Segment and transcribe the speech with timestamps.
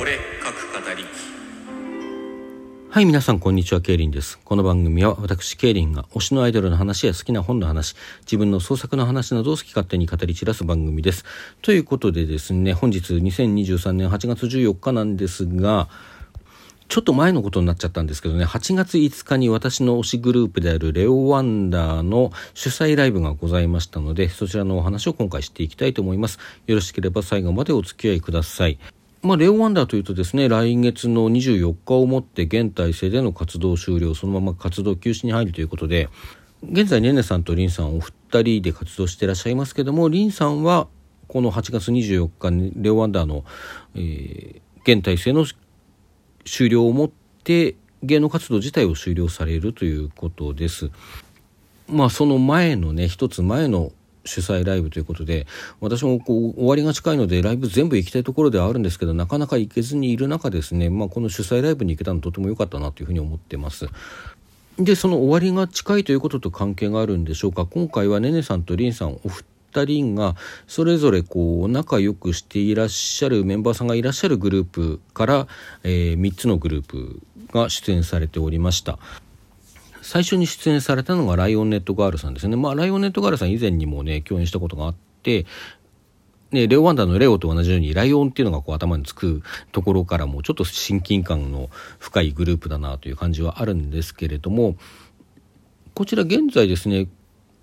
[0.00, 1.04] 俺各語り
[2.88, 3.80] はい、皆さん、こんにちは。
[3.80, 4.38] ケイリンです。
[4.44, 11.24] この番組は、私、ケイリンが推しのアイドルの話や好きな本の話、自分の創作の話などを好き勝手に語り散らす番組です。
[11.62, 15.88] ということでですね、本日2023年8月14日なんですが、
[16.86, 26.38] ちょっと前のことになっちゃったんですけどね、8月5日に私の推しグループであるレオワンダーの主催ライブがございましたので、そちらのお話を今回していきたいと思います。
[26.68, 28.78] よろしければ最後までお付き合いください。
[29.20, 36.08] まあ、レオワンダーというとですね、来月の24日をもって現体制での活動終了、そのまま活動休止に入るということで、
[36.62, 40.86] 現在ねねさんとリンさんお二人で活動していらっしゃいますけども、リンさんは
[41.26, 43.44] この8月24日にレオワンダーの、
[43.94, 45.44] えー、現体制の
[46.44, 47.10] 終了をもっ
[47.42, 50.90] て芸能活動自体を終了されるということです。
[51.88, 53.92] まあその前のね一つ前の
[54.24, 55.46] 主催ライブということで
[55.80, 63.88] 私もこう終わりが近いのでライブ全部行きたいところではあるんですけどなかなか行けずにいる中ですね、まあ、この主催ライブに行けたのとても良かったなというふうに思ってます。
[64.78, 70.36] でその終わりが近いということと関係があるんでしょうか今回はねねさんとりんさんお二人が
[70.68, 75.46] それぞれこう仲良くしていらっしゃるメンバーさんがいらっしゃるグループから、
[75.82, 77.20] えー、3つのグループ
[77.52, 78.98] が出演されておりました。
[80.08, 82.56] 最初に出演されたのがライオンネットガールさんですね。
[82.56, 85.44] まあ、ライオンネットガールさん以前にもね、共演したことがあって、
[86.50, 94.76] ね、レオワンダーのレオと同じようにライオンっていうのがこう頭につくところからもちょっと親近感の深いグループだなという感じはあるんですけれども
[95.92, 97.06] こちら現在ですね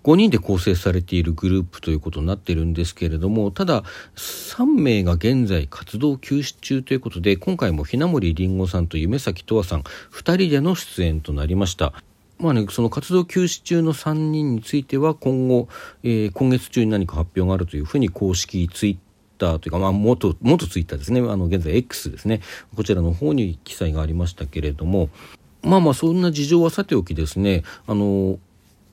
[0.04, 3.82] 5人で構成されているグループということになってるんですけれどもただ
[4.14, 11.92] 3名が現在活動休止中ということで今回もひなもりりんごさんと夢咲とわさん2人での出演となりました。
[12.38, 15.68] まあね、その活動休止中の3人については今後、
[16.02, 18.96] えー、今月中に何か発表があるというふうに公式ツイッ
[19.38, 21.20] ターというか、まあ、元元ツイッターですね。
[21.20, 22.40] あの現在 X ですね。
[22.74, 25.08] こちらの方に記載がありましたけれども
[25.62, 27.62] まあまあそんな事情はさておきですね。
[27.86, 28.38] あの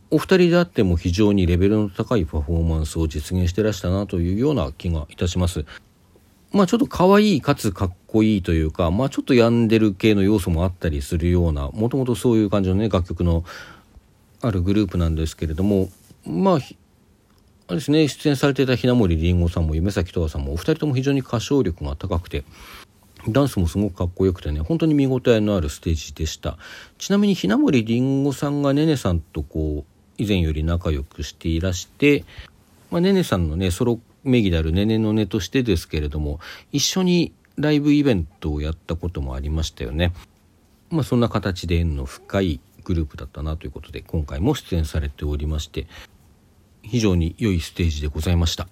[0.09, 5.65] お二人であっても非常にレベルの高いパフォーマンスを実現してらしたなというような気がいたします。
[6.53, 13.43] まあちょっと可愛いかつかっこいいというか、まあちょっと病んでる系の要素もあったりするような、もともとそういう感じのね、楽曲の
[14.41, 15.89] あるグループなんですけれども、
[16.25, 16.59] まあ、あ
[17.71, 22.43] れですね、出演されていたひなもりりんごさんも夢咲とわさんもお二人とも非常に歌唱力が高くて、
[23.27, 26.57] ダンスもすごくかっこよくてね、本当に見応えのあるステージでした。
[26.99, 32.25] ちなみにひなもりりんごさんがねねさんとこう、以前より仲良くしていらして、
[32.91, 36.39] まあ、ねねさんのね、ソロ名義であるねねのねとしてですけれども
[36.71, 40.13] 一緒にライブイベントをやったこともありましたよね。
[40.89, 45.87] まあ、そんな形で縁の深いグループだったなということで今回も出演されておりまして
[46.83, 48.67] 非常に良いステージでございました。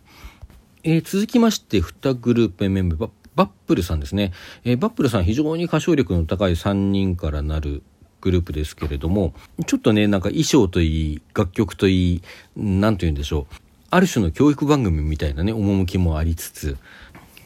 [0.83, 4.33] えー、続きまして2グループメンバーバップルさんですね、
[4.63, 7.83] えー、バップルさん非常に歌唱力の高い3人からなる
[8.19, 9.33] グループですけれども
[9.65, 12.21] ちょっとねなんか衣装といい楽曲といい
[12.55, 13.55] 何と言うんでしょう
[13.91, 16.77] ある種の教育番組みたいなね、趣もありつつ、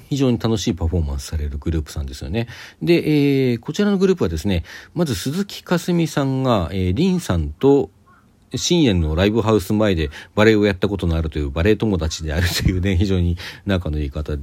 [0.10, 2.48] 非常に楽しいパフォーマンスされるグループさんですよね。
[2.82, 4.64] で、えー、こちらのグループはですね、
[4.94, 7.90] まず鈴木かすみさんが、えー、リンさんと
[8.54, 14.38] 深夜のライブハウス前でバレエをやったことのあるというバレエ友達である というね、非常に仲のいい方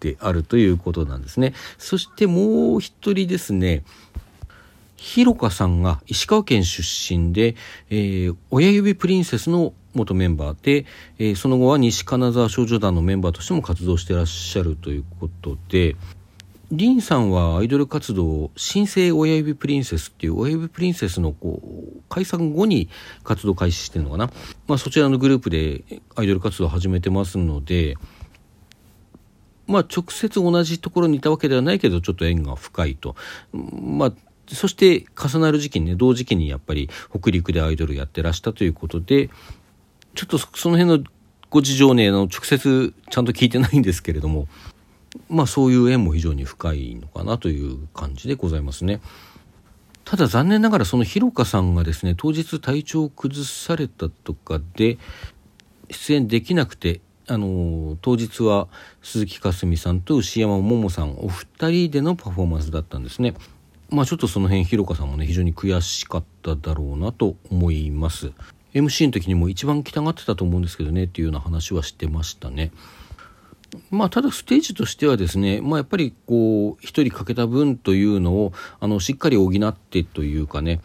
[0.00, 1.52] であるということなんですね。
[1.76, 3.84] そしてもう一人ですね、
[4.96, 7.54] ひろかさんが石川県出身で、
[7.90, 10.86] えー、親指プリンセスの元メンバーで、
[11.18, 15.96] えー、その後は西金沢少女団のメンバーとしても活動してらっしゃるということで、
[16.72, 22.88] リンさんはアイドル活動を、新生親指プリンセスっていう親指プリンセスのこう解散後に
[23.24, 24.30] 活動開始してるのかな。
[24.68, 25.82] まあそちらのグループで
[26.14, 27.96] アイドル活動を始めてますので、
[29.66, 33.16] まあ直接同じところにいたわけではないけどちょっと縁が深いと。
[33.52, 34.12] まあ
[34.46, 39.28] そして重なる時期にね、同時期にやっぱり北陸でアイドルやってらしたということで、
[40.14, 41.10] ちょっとその辺の
[41.50, 44.46] ご事情ねあの直接ちゃんと聞いてないんですけれども
[45.28, 49.00] まあそういう縁も非常に深いのかなという感じでございますね。
[50.04, 54.98] ただ残念ながらそのひろかさんがですね当日体調を崩されたとかで
[55.90, 58.66] 出演できなくてあの当日は
[59.02, 63.34] 鈴木かすみさんと牛山桃さんお二人でのパフォーマンスだったんですね。
[63.88, 68.32] まあちょっとその辺ひろかさんもね非常に悔しかっただろうなと思います。
[68.74, 72.72] MC の時にも一番来たがってたと思うんですけどねっていうような話はしてましたね。
[73.90, 80.80] まあ、ただステージとしてはですね、まあ、やっぱりこう一人かけた分というのをあのしっかり補ってというかね、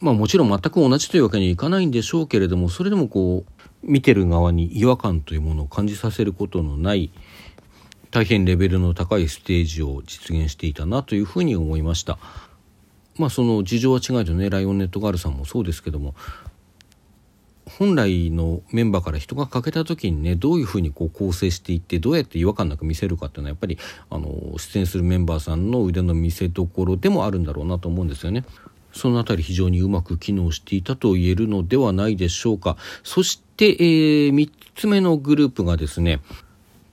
[0.00, 7.12] まあ、もちろん全く同じというわけにはいかないんでしょうけれどもそれでもこう見てる側に違和感というものを感じさせることのない
[8.10, 12.18] 大変レベルの高いステージを実現していたなというふうに思いました。
[13.18, 16.14] まあその事情は違いとねライオンネットガールさんもそうですけども
[17.66, 23.78] 本来のメンバーから人が欠けた時にねどういうふうにこう構成していってどうやって違和感なく見せるかっていうのはやっぱり
[24.08, 28.44] あの出演するメンバーさんの腕の見せ所でもあるんだろうなと思うんですよね。
[28.92, 32.76] そのあたり非常にうまく機能していたと言えるのではないでしょうか。
[33.02, 36.20] そして、えー、3つ目のグループがですね、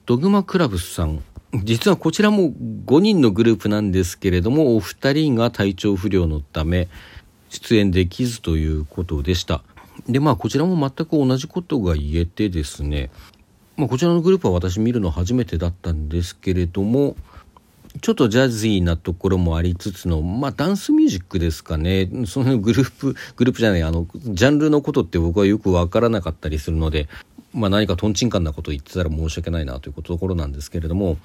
[0.04, 1.22] ドグマクラブスさん。
[1.62, 2.52] 実はこちらも
[2.84, 6.88] 5人のグループなんですけれども、お二人が体調不良のため
[7.48, 9.62] 出演できずということでした。
[10.08, 13.10] で、まあこちらも全く同じことが言えてですね、
[13.76, 17.16] まあ、こちらのグループは私見るの初めてだったんですけれども、
[18.00, 22.08] ちょっとジャズィーなところもありつつの、まあ、ダンスミュージックですかね。
[22.26, 27.08] そのグループ、グループじゃない、あの、ジャンルのことって僕はよくわからなかったりするので、
[27.52, 31.18] まあ、何かトンチンカンなことを言ってたら申し訳ないなというところなんですけれども、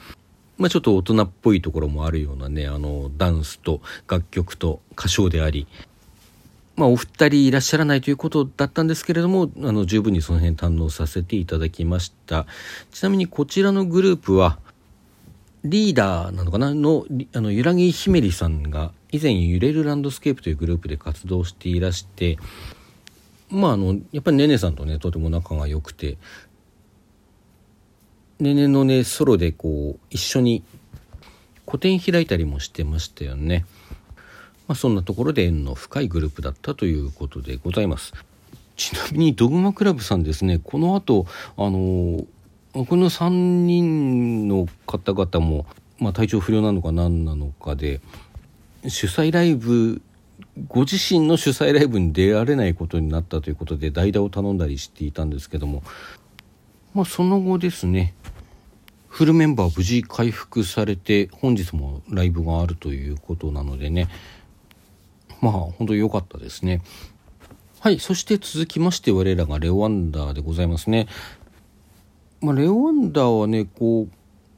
[0.58, 5.68] まあ、ちょっと大人っぽいところもあるようなね、あの、ダンスと楽曲と歌唱であり、
[6.80, 12.48] まあ、お二人いらっしゃらないということだったんですけれども、あの、十分にその辺堪能させていただきました。
[12.92, 14.60] ちなみにこちらのグループは、
[15.66, 16.74] リーダーなのかな？
[16.74, 22.38] の、あの、ゆらぎひめりさんが、以前、揺れるランドスケープというグループで活動していらして、
[23.50, 26.18] まあ、あの、やっぱりねねさんとね、とても仲が良くて、
[28.40, 30.64] ねねのね、ソロでこう、一緒に
[31.66, 33.66] 個展開いたりもしてましたよね。
[34.70, 38.14] まあ、そんなところで縁の深いグループだったということでございます。
[38.78, 41.26] ちなみにドグマクラブさんですね、この後、
[41.58, 45.66] あのこの3人の方々も、
[45.98, 48.00] まあ、体調不良なのか何なのかで
[48.88, 50.04] 主催ライブ
[50.68, 55.82] ご自身の主催ライブに出られないことになったということで代打を頼んだりしていたんですけども、
[56.94, 58.14] まあ、その後ですね
[59.08, 64.08] フルメンバー無事回復されて本日もライブがあるということなのでね
[65.42, 66.82] まあ本当に良かったですね。
[67.80, 68.00] はい。
[68.00, 71.08] そして続きまして我らがレオワンダーでございますね。
[72.42, 74.10] まあ、レオワンダーはね、こう、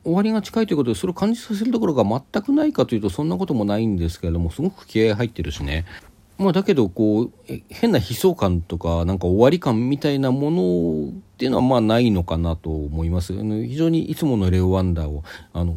[0.04, 5.86] 終わりが近いということで、それを感じさせるところが全くないかというと、そんなこともないんですけれども、すごく気合入ってるしね。
[6.40, 7.32] まあ、だけど、こう、
[7.70, 13.34] 変な悲壮感とか、なんか終わり感みたいなものっていうのは、まあ、ないのかなと思います。
[13.34, 15.24] 非常にいつものレオワンダーを、
[15.54, 15.76] あの、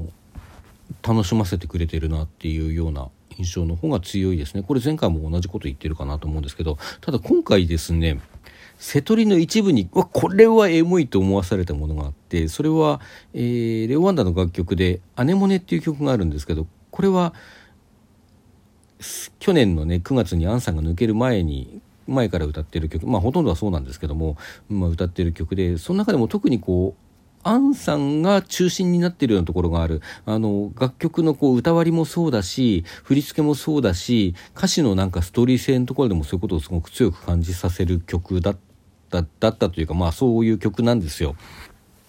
[1.06, 3.09] 楽しませてくれてるなっていうような
[3.39, 4.63] 印象の方が強いですね。
[4.63, 8.21] これ前回も同じこと言ってるかなと思うんですけど、ただ今回ですね、
[8.79, 13.01] 瀬戸りの一部に、わ、これはエモいと思わされたものがあって、それは、
[13.33, 17.35] えー、レオワンダの楽曲で、アネモネっていう曲があるんですけど、これは、
[19.39, 24.37] 去年のね、9月にアンさんが抜ける前に、前から歌ってる曲、まあほとんどはそうなんですけども、
[24.69, 27.04] まあ歌ってる曲で、その中でも特にこう、
[27.44, 30.00] アンさんが中心になってるようなところがある。
[30.26, 38.56] あの、楽曲のこう歌割りもそうだし、振り付けもそうだし、歌詞のなんかストーリー性のところでもそういうことをすごく強く感じさせる曲だっ
[39.11, 41.37] た、だったというか、まあそういう曲なんですよ。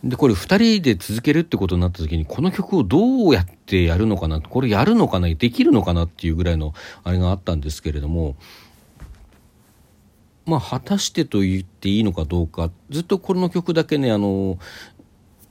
[0.04, 6.74] で、これ二人で続けるってことになった時に、この曲をどうやってやるのかな、これやるのかな、できるのかなっていうぐらいの
[7.04, 8.36] あれがあったんですけれども、
[10.46, 14.60] まあ、果たしてと言っていいのかどうか、ずっとこの曲だけね、あの、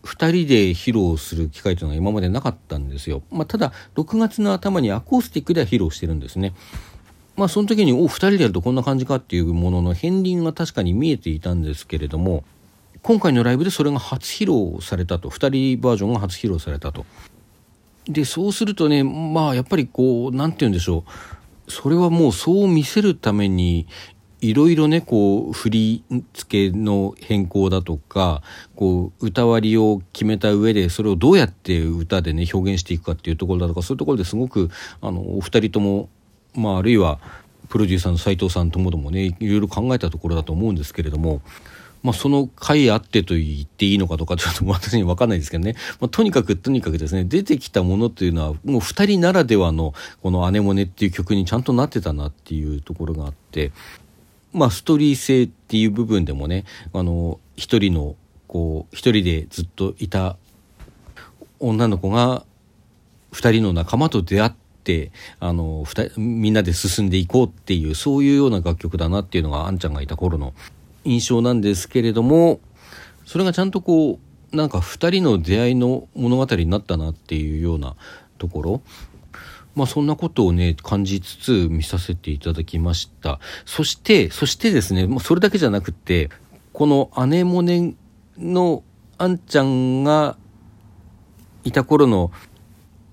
[0.04, 3.23] 2人で披露する機会というのは今までなかったんですよ。
[3.30, 6.54] まあ、ただ、6月の頭にアコースティックでは披露してるんですね。
[7.37, 12.44] まあ、その時に、お、2人でやるとこんな感じかっていうものの片鱗が確かに見えていたんですけれども、
[13.02, 15.30] 今回のライブでそれが初披露されたと。
[15.30, 17.04] 2人バージョンが初披露されたと。
[18.06, 21.11] で、そうするとね、まあ、やっぱりこう、なんて言うんでしょう。
[21.70, 23.87] それはもうそう見せるために
[24.44, 28.42] いろいろね、こう、振り付けの変更だとか、
[28.76, 34.70] こう、歌割りを決めた上で、それをどうやって歌でね、表現していくかっていうところだとか、そういうところですごく、
[35.00, 36.10] あの、お二人とも、
[36.54, 37.20] まあ、あるいは、
[37.70, 41.40] プロデューサーの斉藤さんともどもね、いろいろ考えたところだと思うんですけれども、
[42.04, 45.74] まあ、その回あってと言っていいのかとか、ちょっと私にわかんないですけどね。
[46.00, 53.72] まあ、とにかく、とにかくですね、出てきたものっていうのは、もう二人ならではの、このアネモネっていう曲にちゃんとなってたなっていうところがあって、
[54.54, 58.14] まあ、ストーリー性っていう部分でもね、あの、一人の、
[58.46, 60.37] こう、一人でずっといた
[61.58, 62.44] 女の子が、
[63.32, 64.52] 二人の仲間と出会っ
[64.84, 65.84] て、あの、
[66.16, 70.54] みんなで進んでいこうっていう、そういうような楽曲だなっていうのが、あんちゃんがいた頃の
[71.04, 72.61] 印象なんですけれども、
[73.26, 74.20] それがちゃんとこ
[74.52, 77.96] う、なんか二人の出会いの物語になったなっていうような
[78.38, 78.82] ところ、
[79.74, 83.40] まあそんなことをね、感じつつ見させていただきました。
[83.64, 86.30] そして、そしてですね、もうそれだけじゃなくて、
[86.72, 87.94] このアネモネ
[88.38, 88.82] の
[89.18, 90.36] あんちゃんが
[91.64, 92.30] いた頃の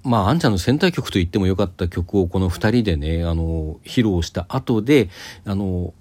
[0.03, 5.09] まあ、あんちゃんの戦隊曲と言ってもよかった曲をこの2人でね、あの、披露した後で、
[5.45, 5.93] あの、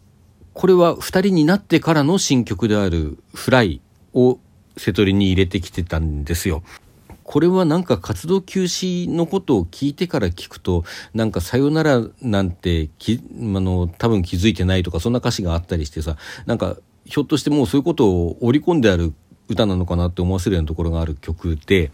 [0.54, 3.80] これは2人になってからの新曲であるフライ
[4.14, 4.38] を
[4.76, 6.62] 瀬戸りに入れてきてたんですよ。
[7.30, 10.82] これはなんか活動休止のことを聞いてから聞くと、
[11.14, 19.14] なんかさよならなんてき、あの、多分気づいてないとか、そんな歌詞があったりしてさ、なんか、ひょっとしてもうそういうことを織り込んである
[19.48, 21.92] 歌なのかなって思わせるようなところがある曲で、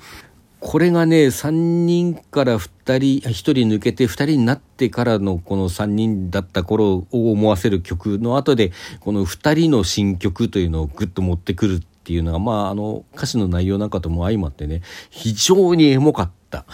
[0.60, 16.64] これがね、3人から2人、1人抜けて2人になってからのこの3人だった頃を思わせる曲の後で、この2人の新曲というのをグッと持ってくるっていうのが、まあ、あの、歌詞の内容なんかとも相まってね、非常にエモかった。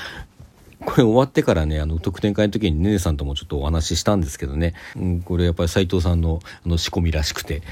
[0.85, 7.63] これ終わってからね、あの、特典会の時にねねさんともちょっとお話ししたんですけどね、うん、これやっぱり斎藤さんのあの仕込みらしくて、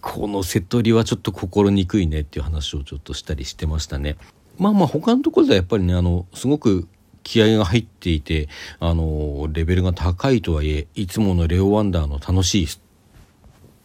[0.00, 4.16] このセット売りはちょっと心にくいねっていう話をちょっとしたりしてましたね。
[4.56, 6.88] まあまあ他のところではやっぱりね、あの、すごく
[7.22, 8.48] 気合が入っていて、
[8.80, 12.68] あの、レベルが高いとはいえ、いつものレオワンダーの楽しい、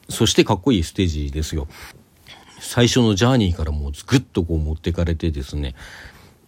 [0.08, 1.68] そしてかっこいいステージですよ。
[2.62, 5.75] 最初のジャーニーからもうぐっとこう持ってかれてですね、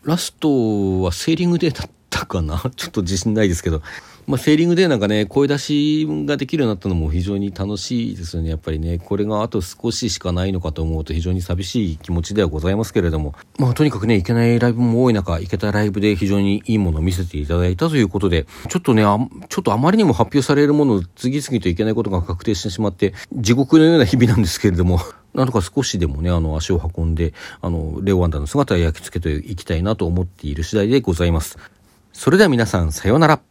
[0.03, 2.62] ラストはセーリングデーだったかな？
[2.75, 3.82] ちょっと自信ないですけど、
[4.27, 8.50] まあ、セーリングでなんかね、声出しができるようになったのも非常に楽しいですよね。
[8.50, 19.18] やっぱりね、これがあと少ししかないのかと思うと非常に寂しい気持ちではございますけれども、まあ、とにかくね、行けないライブも多い中、行けたライブで非常にいいものを見せていただいたということで、ちょっとね、あ
[19.50, 25.00] ちょっとあまりにも発表されるものを次々といけないことが確定してしまって、地獄のような日々なんですけれども、
[25.33, 31.57] なんとか少しでもね、あの、足を運んで、あの、レオワンダの姿を焼き付けていきたいなと思っている次第でございます。
[32.13, 33.50] それでは皆さん、さようなら。